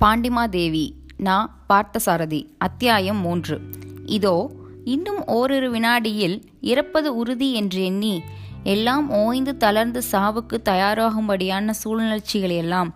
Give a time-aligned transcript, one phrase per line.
[0.00, 3.60] பாண்டிமாதேவி நா பார்த்தசாரதி அத்தியாயம் மூன்று.
[4.06, 4.50] இதோ
[4.84, 8.22] இன்னும் ஓரிரு வினாடியில் இறப்பது உறுதி என்று எண்ணி
[8.62, 12.90] எல்லாம் ஓய்ந்து தளர்ந்து சாவுக்கு தயாராகும்படியான சூழ்நிலச்சிகளெல்லாம்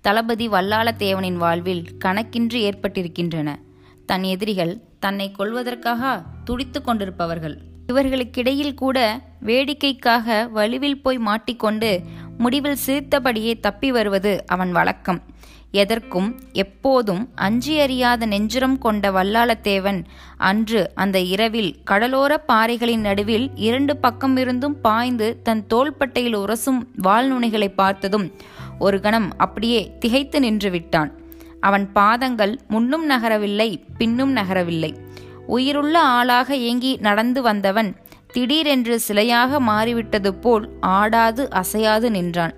[0.00, 3.54] தளபதி வல்லாளத்தேவனின் வாழ்வில் கணக்கின்றி ஏற்பட்டிருக்கின்றன.
[4.06, 7.58] தன் எதிரிகள் தன்னை கொல்வதற்காக துடித்து கொண்டிருப்பவர்கள்.
[7.86, 12.00] இவர்களுக்கிடையில் கூட வேடிக்கைக்காக வலுவில் போய் மாட்டிக்கொண்டு
[12.38, 15.22] முடிவில் சிரித்தபடியே தப்பி வருவது அவன் வழக்கம்.
[15.70, 20.04] எதற்கும் எப்போதும் அஞ்சி அறியாத நெஞ்சுரம் கொண்ட வல்லாளத்தேவன்
[20.36, 28.32] அன்று அந்த இரவில் கடலோர பாறைகளின் நடுவில் இரண்டு பக்கமிருந்தும் பாய்ந்து தன் தோள்பட்டையில் உரசும் வால்நுனிகளை பார்த்ததும்
[28.78, 31.12] ஒரு கணம் அப்படியே திகைத்து நின்று விட்டான்.
[31.60, 34.94] அவன் பாதங்கள் முன்னும் நகரவில்லை பின்னும் நகரவில்லை.
[35.46, 37.96] உயிருள்ள ஆளாக ஏங்கி நடந்து வந்தவன்
[38.32, 42.54] திடீரென்று சிலையாக மாறிவிட்டது போல் ஆடாது அசையாது நின்றான்.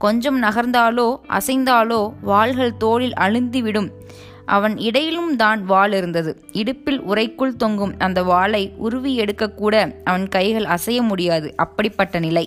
[0.00, 3.88] கொஞ்சம் நகர்ந்தாலோ அசைந்தாலோ வாள்கள் தோளில் அழுந்திவிடும்.
[4.46, 6.30] அவன் இடையிலும் தான் வாள் இருந்தது.
[6.52, 11.48] இடுப்பில் உரைக்குள் தொங்கும் அந்த வாளை உருவி எடுக்கக்கூட அவன் கைகள் அசைய முடியாது.
[11.56, 12.44] அப்படிப்பட்ட நிலை.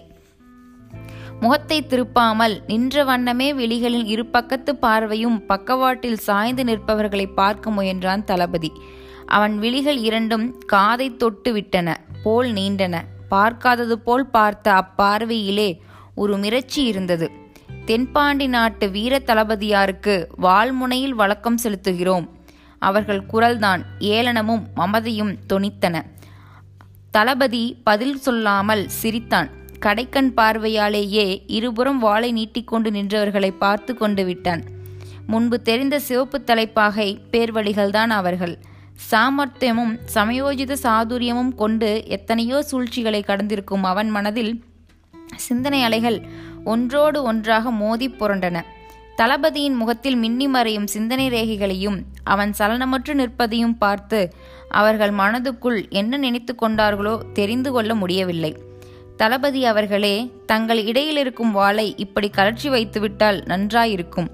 [1.41, 8.71] முகத்தை திருப்பாமல் நின்ற வண்ணமே விழிகளின் இரு பக்கத்து பார்வையும் பக்கவாட்டில் சாய்ந்து நிற்பவர்களை பார்க்க முயன்றான் தளபதி.
[9.27, 12.95] அவன் விழிகள் இரண்டும் காதை தொட்டு விட்டன போல் நீண்டன.
[13.29, 15.69] பார்க்காதது போல் பார்த்த அப்பார்வையிலே
[16.15, 17.27] ஒரு மிரட்சி இருந்தது.
[17.85, 22.29] தென்பாண்டி நாட்டு வீர தளபதியாருக்கு வால்முனையில் வழக்கம் செலுத்துகிறோம்.
[22.79, 26.01] அவர்கள் குரல்தான் ஏளனமும் மமதையும் தொனித்தன.
[27.11, 29.49] தளபதி பதில் சொல்லாமல் சிரித்தான்.
[29.79, 34.63] கடைக்கண் பார்வையாலேயே இருபுறம் வாளை நீட்டிக்கொண்டு நின்றவர்களை பார்த்து கொண்டு விட்டான்.
[35.27, 38.59] முன்பு தெரிந்த சிவப்பு தலைப்பாகை பேர்வழிகள்தான் அவர்கள்.
[39.11, 44.63] சாமர்த்தியமும் சமயோஜித சாதுரியமும் கொண்டு எத்தனையோ சூழ்ச்சிகளை கடந்திருக்கும் அவன் மனதில்
[45.35, 46.25] சிந்தனை அலைகள்
[46.65, 48.57] ஒன்றோடு ஒன்றாக மோதி புரண்டன.
[49.15, 54.19] தளபதியின் முகத்தில் மின்னி மறையும் சிந்தனை ரேகைகளையும் அவன் சலனமற்று நிற்பதையும் பார்த்து
[54.67, 58.51] அவர்கள் மனதுக்குள் என்ன நினைத்து கொண்டார்களோ தெரிந்து கொள்ள முடியவில்லை.
[59.17, 60.15] தளபதி அவர்களே
[60.45, 64.29] தங்கள் இடையில் இருக்கும் வாளை இப்படி கலற்றி வைத்துவிட்டால் நன்றாயிருக்கும்.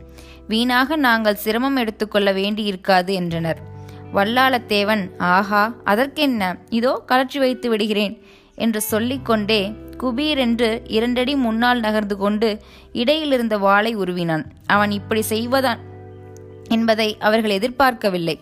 [0.48, 3.60] வீணாக நாங்கள் சிரமம் எடுத்துக்கொள்ள வேண்டியிருக்காது என்றனர்.
[4.14, 6.44] வல்லாளத்தேவன் ஆஹா அதற்கென்ன?
[6.70, 8.16] இதோ கலற்றி வைத்து விடுகிறேன்
[8.56, 9.62] என்று சொல்லிக்கொண்டே
[10.02, 12.50] குபீரென்று இரண்டடி முன்னால் நகர்ந்து கொண்டு
[12.94, 14.46] இடையிலிருந்த வாளை உருவினான்.
[14.68, 15.82] அவன் இப்படி செய்வதான்
[16.70, 18.38] என்பதை அவர்கள் எதிர்பார்க்கவில்லை.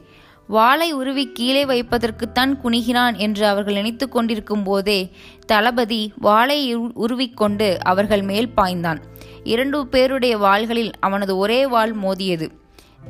[0.47, 4.99] வாளை உருவி கீழே வைப்பதற்குத்தான் குனிகிறான் என்று அவர்கள் நினைத்து கொண்டிருக்கும் போதே
[5.45, 9.01] தளபதி வாளை உருவிக்கொண்டு அவர்கள் மேல் பாய்ந்தான்.
[9.43, 12.47] இரண்டு பேருடைய வாள்களில் அவனது ஒரே வாள் மோதியது.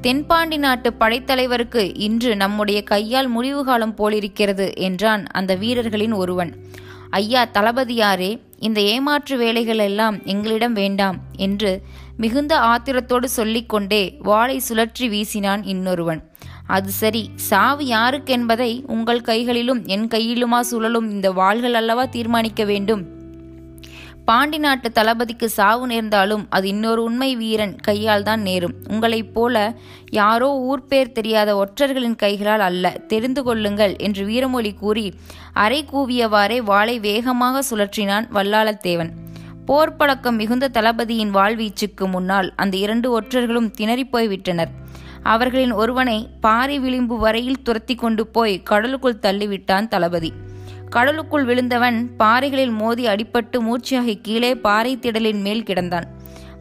[0.01, 6.51] தென்பாண்டி நாட்டு படைத்தலைவருக்கு இன்று நம்முடைய கையால் முடிவு காலம் போலிருக்கிறது என்றான் அந்த வீரர்களின் ஒருவன்.
[7.09, 11.81] ஐயா தளபதியாரே இந்த ஏமாற்று வேலைகள் எல்லாம் எங்களிடம் வேண்டாம் என்று
[12.17, 16.31] மிகுந்த ஆத்திரத்தோடு சொல்லிக்கொண்டே வாளை சுழற்றி வீசினான் இன்னொருவன்.
[16.67, 23.16] அது சரி சாவு யாருக்கென்பதை உங்கள் கைகளிலும் என் கையிலுமா சுழலும் இந்த வாள்கள் அல்லவா தீர்மானிக்க வேண்டும்?
[24.27, 28.73] பாண்டி நாட்டு தளபதிக்கு சாவு நேர்ந்தாலும் அது இன்னொரு உண்மை வீரன் கையால் தான் நேரும்.
[28.89, 29.55] உங்களைப் போல
[30.11, 35.13] யாரோ ஊர்பேர் தெரியாத ஒற்றர்களின் கைகளால் அல்ல தெரிந்து கொள்ளுங்கள் என்று வீரமொழி கூறி
[35.53, 39.11] அரை கூவியவாறே வாளை வேகமாக சுழற்றினான் வல்லாளத்தேவன்
[39.65, 44.73] போர் பழக்கம் மிகுந்த தளபதியின் வாழ்வீச்சுக்கு முன்னால் அந்த இரண்டு ஒற்றர்களும் திணறிப்போய்விட்டனர்
[45.23, 50.33] அவர்களின் ஒருவனை பாறை விளிம்பு வரையில் துரத்தி கொண்டு போய் கடலுக்குள் தள்ளிவிட்டான் தளபதி.
[50.89, 56.03] கடலுக்குள் விழுந்தவன் பாறைகளில் மோதி அடிபட்டு மூர்ச்சியாகி கீழே பாறை திடலின் மேல் கிடந்தான்.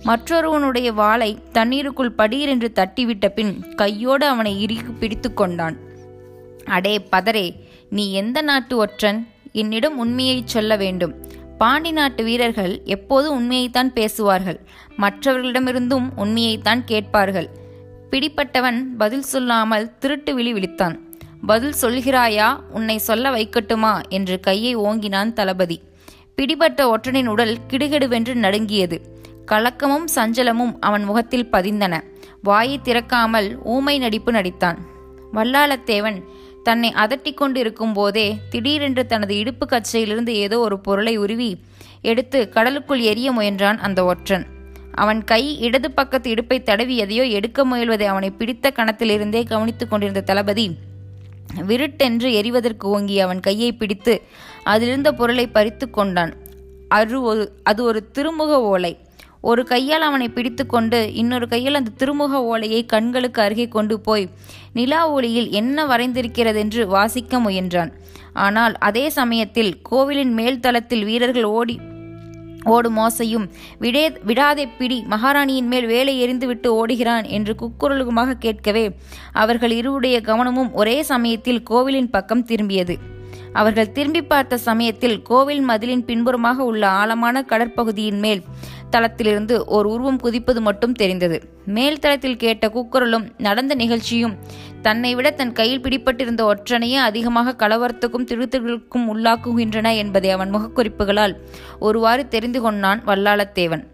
[0.03, 5.77] மற்றொருவனுடைய வாளை தண்ணீருக்குள் படீரென்று தட்டிவிட்ட பின் கையோடு அவனை இறுக்கி பிடித்து கொண்டான்.
[6.65, 7.55] அடே பதரே
[7.91, 9.27] நீ எந்த நாட்டு ஒற்றன்?
[9.53, 11.15] என்னிடம் உண்மையை சொல்ல வேண்டும்.
[11.59, 14.61] பாண்டி நாட்டு வீரர்கள் எப்போது உண்மையைத்தான் பேசுவார்கள்?
[14.99, 17.49] மற்றவர்களிடமிருந்தும் உண்மையைத்தான் கேட்பார்கள்.
[18.11, 21.05] பிடிப்பட்டவன் பதில் சொல்லாமல் திருட்டு விழி விழித்தான்.
[21.43, 24.01] பதில் சொல்கிறாயா உன்னை சொல்ல வைக்கட்டுமா?
[24.09, 25.81] என்று கையை ஓங்கினான் தளபதி.
[26.35, 29.01] பிடிபட்ட ஒற்றனின் உடல் கிடுகிடுவென்று நடுங்கியது.
[29.47, 32.01] கலக்கமும் சஞ்சலமும் அவன் முகத்தில் பதிந்தன.
[32.43, 34.79] வாயை திறக்காமல் ஊமை நடிப்பு நடித்தான்.
[35.35, 36.23] வல்லாளத்தேவன்
[36.63, 41.59] தன்னை அதட்டி கொண்டிருக்கும் போதே திடீரென்று தனது இடுப்பு கச்சையிலிருந்து ஏதோ ஒரு பொருளை உருவி
[42.01, 44.47] எடுத்து கடலுக்குள் எரிய முயன்றான் அந்த ஒற்றன்.
[44.93, 50.77] அவன் கை இடது பக்கத்து இடுப்பை தடவி எதையோ எடுக்க முயல்வதை அவனை பிடித்த கணத்திலிருந்தே கவனித்துக் கொண்டிருந்த தளபதி
[51.55, 54.23] விருட்டென்று எரிவதற்கு ஓங்கி அவன் கையை பிடித்து
[54.65, 56.33] அதிலிருந்த பொருளை பறித்து கொண்டான்.
[56.89, 58.99] அரு ஒரு அது ஒரு திருமுக ஓலை.
[59.41, 64.29] ஒரு கையால் அவனை பிடித்து கொண்டு இன்னொரு கையில் அந்த திருமுக ஓலையை கண்களுக்கு அருகே கொண்டு போய்
[64.73, 67.93] நிலா ஒளியில் என்ன வரைந்திருக்கிறதென்று வாசிக்க முயன்றான்.
[68.33, 71.81] ஆனால் அதே சமயத்தில் கோவிலின் மேல் தளத்தில் வீரர்கள் ஓடி
[72.67, 73.47] ஓடும் மோசையும்
[73.81, 78.87] விடே விடாதே பிடி மகாராணியின் மேல் வேலை எறிந்துவிட்டு ஓடுகிறான் என்று குக்குரலுமாக கேட்கவே
[79.33, 82.97] அவர்கள் இருவுடைய கவனமும் ஒரே சமயத்தில் கோவிலின் பக்கம் திரும்பியது.
[83.53, 88.43] அவர்கள் திரும்பி பார்த்த சமயத்தில் கோவில் மதிலின் பின்புறமாக உள்ள ஆழமான கடற்பகுதியின் மேல்
[88.91, 91.43] தளத்திலிருந்து ஓர் உருவம் குதிப்பது மட்டும் தெரிந்தது.
[91.67, 94.37] மேல் தளத்தில் கேட்ட கூக்குரலும் நடந்த நிகழ்ச்சியும்
[94.83, 101.37] தன்னை விட தன் கையில் பிடிப்பட்டிருந்த ஒற்றனையே அதிகமாக கலவரத்துக்கும் திருத்தர்களுக்கும் உள்ளாக்குகின்றன என்பதை அவன் முகக்குறிப்புகளால்
[101.79, 103.85] ஒருவாறு தெரிந்து கொண்டான் வல்லாளத்தேவன்.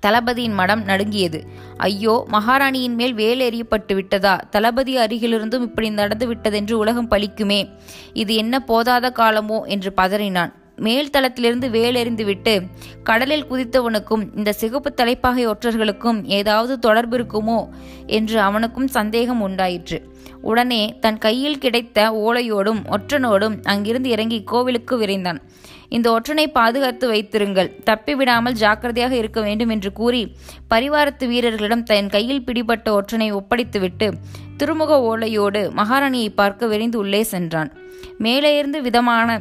[0.00, 1.46] தளபதியின் மடம் நடுங்கியது.
[1.76, 4.36] ஐயோ மகாராணியின் மேல் வேல் எறியப்பட்டு விட்டதா?
[4.36, 7.68] தளபதி அருகிலிருந்தும் இப்படி நடந்து விட்டதென்று உலகம் பழிக்குமே?
[8.12, 9.64] இது என்ன போதாத காலமோ?
[9.64, 10.52] என்று பதறினான்.
[10.76, 12.62] மேல் தளத்திலிருந்து வேலெறிந்துவிட்டு
[13.02, 17.68] கடலில் குதித்தவனுக்கும் இந்த சிகப்பு தலைப்பாகை ஒற்றர்களுக்கும் ஏதாவது தொடர்பு இருக்குமோ?
[18.06, 20.16] என்று அவனுக்கும் சந்தேகம் உண்டாயிற்று.
[20.40, 25.40] உடனே தன் கையில் கிடைத்த ஓலையோடும் ஒற்றனோடும் அங்கிருந்து இறங்கி கோவிலுக்கு விரைந்தான்.
[25.88, 27.72] இந்த ஒற்றனை பாதுகாத்து வைத்திருங்கள்.
[27.86, 30.36] தப்பிவிடாமல் ஜாக்கிரதையாக இருக்க வேண்டும் என்று கூறி
[30.70, 34.12] பரிவாரத்து வீரர்களிடம் தன் கையில் பிடிபட்ட ஒற்றனை ஒப்படைத்துவிட்டு
[34.56, 37.72] திருமுக ஓலையோடு மகாராணியை பார்க்க விரைந்து உள்ளே சென்றான்.
[38.18, 39.40] மேலே இருந்து விதமான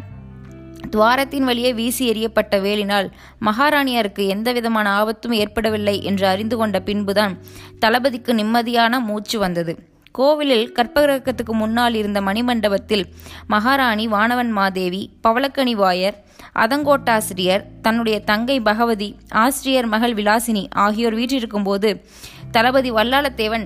[0.90, 3.10] துவாரத்தின் வழியே வீசி எறியப்பட்ட வேலினால்
[3.46, 7.38] மகாராணியாருக்கு எந்த விதமான ஆபத்தும் ஏற்படவில்லை என்று அறிந்து கொண்ட பின்புதான்
[7.80, 9.96] தளபதிக்கு நிம்மதியான மூச்சு வந்தது.
[10.20, 13.06] கோவிலில் கற்பகிரகத்துக்கு முன்னால் இருந்த மணிமண்டபத்தில்
[13.54, 16.18] மகாராணி வானவன் மாதேவி பவளக்கணி வாயர்
[16.64, 19.10] அதங்கோட்டாசிரியர் தன்னுடைய தங்கை பகவதி
[19.44, 21.90] ஆசிரியர் மகள் விலாசினி ஆகியோர் வீற்றிருக்கும்போது
[22.52, 23.66] தளபதி வல்லாளத்தேவன்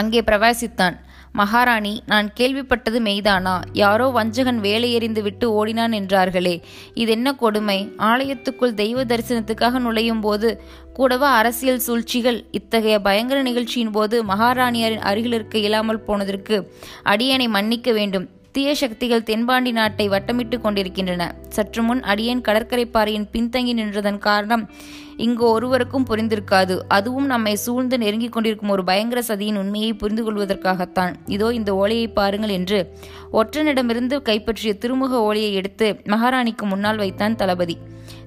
[0.00, 0.94] அங்கே பிரவேசித்தான்.
[1.36, 3.54] மகாராணி நான் கேள்விப்பட்டது மெய்தானா?
[3.72, 6.62] யாரோ வஞ்சகன் வேலையெறிந்து விட்டு ஓடினான் என்றார்களே.
[6.94, 7.92] இது என்ன கொடுமை?
[7.98, 12.44] ஆலயத்துக்குள் தெய்வ தரிசனத்துக்காக நுழையும் போது கூடவா அரசியல் சூழ்ச்சிகள்?
[12.50, 16.72] இத்தகைய பயங்கர நிகழ்ச்சியின் போது மகாராணியாரின் அருகில் இருக்க இயலாமல் போனதற்கு
[17.04, 18.28] அடியனை மன்னிக்க வேண்டும்.
[18.54, 21.34] தீய சக்திகள் தென்பாண்டி நாட்டை வட்டமிட்டு கொண்டிருக்கின்றன.
[21.48, 24.70] சற்று முன் அடியேன் கடற்கரை பாறையின் பின்தங்கி நின்றதன் காரணம்
[25.16, 26.78] இங்கு ஒருவருக்கும் புரிந்திருக்காது.
[26.88, 31.14] அதுவும் நம்மை சூழ்ந்து நெருங்கிக் கொண்டிருக்கும் ஒரு பயங்கர சதியின் உண்மையை புரிந்து கொள்வதற்காகத்தான்.
[31.26, 32.92] இதோ இந்த ஓலையை பாருங்கள் என்று
[33.32, 37.78] ஒற்றனிடமிருந்து கைப்பற்றிய திருமுக ஓலையை எடுத்து மகாராணிக்கு முன்னால் வைத்தான் தளபதி.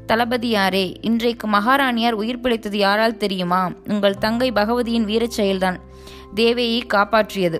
[0.07, 3.71] தளபதியாரே இன்றைக்கு மகாராணியார் உயிர் பிழைத்தது யாரால் தெரியுமா?
[3.87, 5.79] உங்கள் தங்கை பகவதியின் வீரச் செயல்தான்.
[6.35, 7.59] தேவையை காப்பாற்றியது.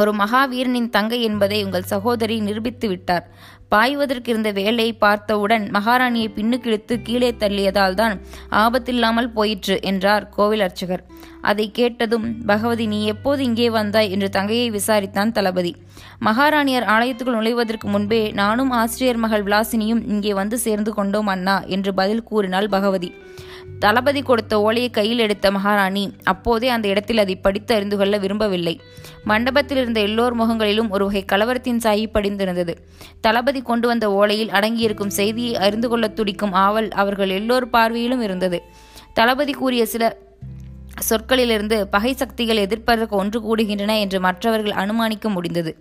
[0.00, 3.24] ஒரு மகாவீரனின் தங்கை என்பதை உங்கள் சகோதரி நிரூபித்து விட்டார்.
[3.68, 8.14] பாய்வதற்கு இருந்த வேலையை பார்த்தவுடன் மகாராணியை பின்னுக்கிழித்து கீழே தள்ளியதால் தான்
[8.62, 11.02] ஆபத்தில்லாமல் போயிற்று என்றார் கோவில் அர்ச்சகர்.
[11.40, 14.10] அதை கேட்டதும் பகவதி நீ எப்போது இங்கே வந்தாய்?
[14.14, 15.72] என்று தங்கையை விசாரித்தான் தளபதி.
[16.20, 22.26] மகாராணியர் ஆலயத்துக்குள் நுழைவதற்கு முன்பே நானும் ஆசிரியர் மகள் விலாசினியும் இங்கே வந்து சேர்ந்து கொண்டோம் அண்ணா என்று பதில்
[22.30, 23.10] கூறினாள் பகவதி.
[23.78, 28.80] தளபதி கொடுத்த ஓலையை கையில் எடுத்த மகாராணி அப்போதே அந்த இடத்தில் அதை படித்து அறிந்து கொள்ள விரும்பவில்லை.
[29.24, 32.74] மண்டபத்தில் இருந்த எல்லோர் முகங்களிலும் ஒரு வகை கலவரத்தின் சாயி படிந்திருந்தது.
[33.20, 38.60] தளபதி கொண்டு வந்த ஓலையில் அடங்கியிருக்கும் செய்தியை அறிந்து கொள்ள துடிக்கும் ஆவல் அவர்கள் எல்லோர் பார்வையிலும் இருந்தது.
[39.12, 40.16] தளபதி கூறிய சில
[41.10, 45.76] சொற்களிலிருந்து பகை சக்திகள் எதிர்ப்பதற்கு ஒன்று கூடுகின்றன என்று மற்றவர்கள் அனுமானிக்க முடிந்தது.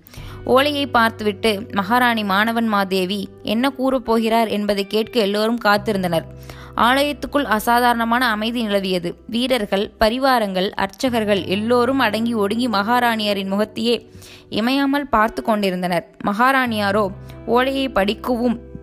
[0.45, 6.25] ஓலையை பார்த்துவிட்டு மகாராணி மாணவன் மாதேவி என்ன கூறப் போகிறார் என்பதை கேட்க எல்லோரும் காத்திருந்தனர்.
[6.75, 9.15] ஆலயத்துக்குள் அசாதாரணமான அமைதி நிலவியது.
[9.27, 14.09] வீரர்கள் பரிவாரங்கள் அர்ச்சகர்கள் எல்லோரும் அடங்கி ஒடுங்கி மகாராணியாரின் முகத்தையே
[14.49, 16.07] இமையாமல் பார்த்து கொண்டிருந்தனர்.
[16.23, 17.07] மகாராணியாரோ
[17.45, 18.73] ஓலையை படிக்கவும்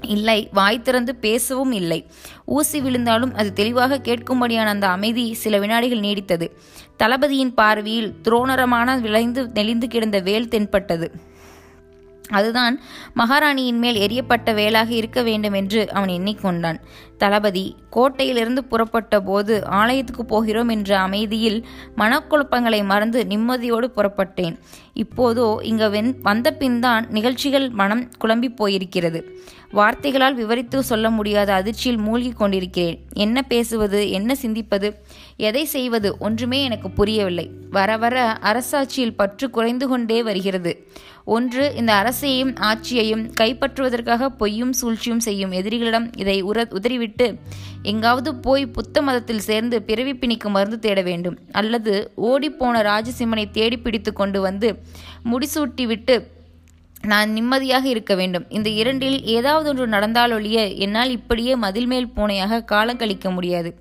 [0.00, 2.06] இல்லை வாய் திறந்து பேசவும் இல்லை.
[2.44, 6.48] ஊசி விழுந்தாலும் அது தெளிவாக கேட்கும்படியான அந்த அமைதி சில வினாடிகள் நீடித்தது.
[6.96, 11.10] தளபதியின் பார்வையில் துரோணரமான விளைந்து நெளிந்து கிடந்த வேல் தென்பட்டது.
[12.30, 12.80] அதுதான்
[13.14, 16.76] மகாராணியின் மேல் எரியப்பட்ட வேலாக இருக்க வேண்டும் என்று அவன் எண்ணிக்கொண்டான்.
[17.18, 21.66] தளபதி கோட்டையிலிருந்து புறப்பட்ட போது ஆலயத்துக்கு போகிறோம் என்ற அமைதியில்
[21.96, 24.58] மனக்குழப்பங்களை மறந்து நிம்மதியோடு புறப்பட்டேன்.
[24.92, 29.22] இப்போதோ இங்க வென் வந்த பின்தான் நிகழ்ச்சிகள் மனம் குழம்பி போயிருக்கிறது.
[29.70, 32.98] வார்த்தைகளால் விவரித்து சொல்ல முடியாத அதிர்ச்சியில் மூழ்கி கொண்டிருக்கிறேன்.
[33.12, 34.94] என்ன பேசுவது என்ன சிந்திப்பது
[35.36, 37.50] எதை செய்வது ஒன்றுமே எனக்கு புரியவில்லை.
[37.70, 40.88] வர வர அரசாட்சியில் பற்று குறைந்து கொண்டே வருகிறது.
[41.24, 47.38] ஒன்று இந்த அரசையும் ஆட்சியையும் கைப்பற்றுவதற்காக பொய்யும் சூழ்ச்சியும் செய்யும் எதிரிகளிடம் இதை உர உதறிவிட்டு
[47.82, 51.38] எங்காவது போய் புத்த மதத்தில் சேர்ந்து பிறவி பிணிக்கு மருந்து தேட வேண்டும்.
[51.52, 54.82] அல்லது ஓடிப்போன ராஜசிம்மனை தேடி பிடித்து கொண்டு வந்து
[55.30, 56.16] முடிசூட்டிவிட்டு
[57.02, 58.46] நான் நிம்மதியாக இருக்க வேண்டும்.
[58.48, 63.72] இந்த இரண்டில் ஏதாவது ஒன்று நடந்தாலொழிய என்னால் இப்படியே மதில் மேல் பூனையாக காலம் கழிக்க முடியாது.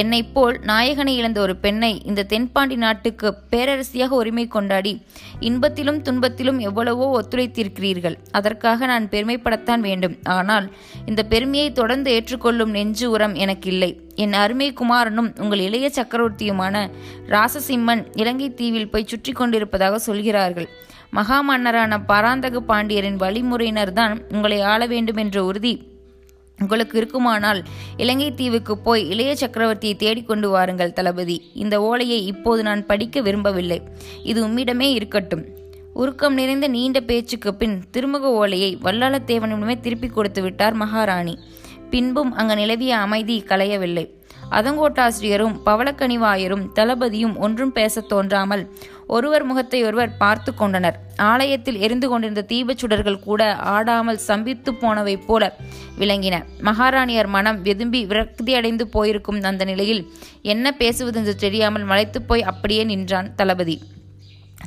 [0.00, 4.92] என்னைப் போல் நாயகனை இழந்த ஒரு பெண்ணை இந்த தென்பாண்டி நாட்டுக்கு பேரரசியாக உரிமை கொண்டாடி
[5.40, 8.16] இன்பத்திலும் துன்பத்திலும் எவ்வளவோ ஒத்துழைத்திருக்கிறீர்கள்.
[8.30, 10.16] அதற்காக நான் பெருமைப்படத்தான் வேண்டும்.
[10.36, 10.66] ஆனால்
[11.06, 16.84] இந்த பெருமையை தொடர்ந்து ஏற்றுக்கொள்ளும் நெஞ்சு உரம் எனக்கு இல்லை என் அருமை குமாரனும் உங்கள் இளைய சக்கரவர்த்தியுமான
[17.34, 20.68] ராசசிம்மன் இலங்கை தீவில் போய் சுற்றி கொண்டிருப்பதாக சொல்கிறார்கள்.
[21.10, 25.72] மகா மன்னரான பராந்தக பாண்டியரின் வழிமுறையினர்தான் உங்களை ஆள வேண்டும் என்ற உறுதி
[26.62, 27.62] உங்களுக்கு இருக்குமானால்
[27.96, 31.36] இலங்கை தீவுக்கு போய் இளைய சக்கரவர்த்தியை தேடிக்கொண்டு வாருங்கள் தளபதி.
[31.54, 33.82] இந்த ஓலையை இப்போது நான் படிக்க விரும்பவில்லை.
[34.22, 35.44] இது உம்மிடமே இருக்கட்டும்.
[35.94, 41.34] உருக்கம் நிறைந்த நீண்ட பேச்சுக்கு பின் திருமுக ஓலையை வல்லாளத்தேவனிடமே திருப்பி கொடுத்து விட்டார் மகாராணி.
[41.90, 44.04] பின்பும் அங்கு நிலவிய அமைதி கலையவில்லை.
[44.52, 48.72] அதங்கோட்டாசிரியரும் பவளக்கணிவாயரும் தளபதியும் ஒன்றும் பேசத் தோன்றாமல்
[49.06, 50.98] ஒருவர் முகத்தை ஒருவர் பார்த்து கொண்டனர்.
[51.16, 55.56] ஆலயத்தில் எரிந்து கொண்டிருந்த தீபச் சுடர்கள் கூட ஆடாமல் சம்பித்து போனவை போல
[55.98, 56.44] விளங்கின.
[56.60, 60.10] மகாராணியர் மனம் வெதும்பி விரக்தியடைந்து போயிருக்கும் அந்த நிலையில்
[60.42, 63.82] என்ன பேசுவது என்று தெரியாமல் மலைத்துப் போய் அப்படியே நின்றான் தளபதி.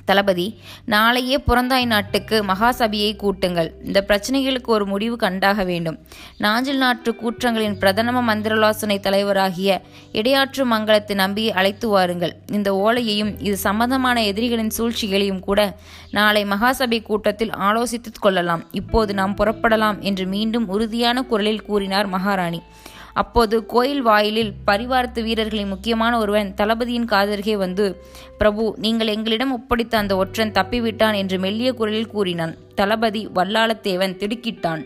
[0.05, 3.69] தளபதி நாளையே புறந்தாய் நாட்டுக்கு மகாசபையை கூட்டுங்கள்.
[3.83, 5.97] இந்த பிரச்சனைகளுக்கு ஒரு முடிவு கண்டாக வேண்டும்.
[6.37, 12.35] நாஞ்சில் நாட்டு கூற்றங்களின் பிரதம மந்திரலாசனை தலைவராகிய இடையாற்று மங்கலத்தை நம்பி அழைத்து வாருங்கள்.
[12.47, 15.77] இந்த ஓலையையும் இது சம்பந்தமான எதிரிகளின் சூழ்ச்சிகளையும் கூட
[16.11, 18.63] நாளை மகாசபை கூட்டத்தில் ஆலோசித்துக் கொள்ளலாம்.
[18.71, 22.61] இப்போது நாம் புறப்படலாம் என்று மீண்டும் உறுதியான குரலில் கூறினார் மகாராணி.
[23.21, 27.85] அப்போது கோயில் வாயிலில் பரிவாரத்து வீரர்களின் முக்கியமான ஒருவன் தளபதியின் காதருகே வந்து
[28.37, 32.53] பிரபு நீங்கள் எங்களிடம் ஒப்படைத்த அந்த ஒற்றன் தப்பிவிட்டான் என்று மெல்லிய குரலில் கூறினான்.
[32.75, 34.83] தளபதி வல்லாளத்தேவன் திடுக்கிட்டான்.